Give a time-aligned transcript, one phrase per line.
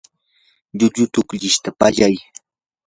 [0.77, 2.15] llullu tuklishta pallay.